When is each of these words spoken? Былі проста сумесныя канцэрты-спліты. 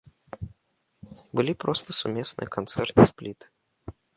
Былі 1.39 1.53
проста 1.65 1.87
сумесныя 2.01 2.49
канцэрты-спліты. 2.59 3.45